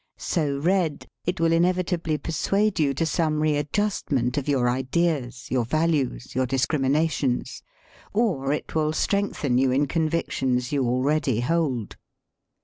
So 0.17 0.57
read, 0.57 1.05
it 1.25 1.39
will 1.39 1.51
inevitably 1.51 2.17
persuade 2.17 2.79
you 2.79 2.91
to 2.95 3.05
some 3.05 3.39
readjustment 3.39 4.35
of 4.35 4.47
your 4.47 4.67
ideas, 4.67 5.45
your 5.51 5.63
values, 5.63 6.33
your 6.33 6.47
discriminations; 6.47 7.61
or 8.11 8.51
it 8.51 8.73
will 8.73 8.93
strengthen 8.93 9.59
you 9.59 9.69
in 9.69 9.85
convictions 9.85 10.71
you 10.71 10.87
already 10.87 11.41
hold. 11.41 11.97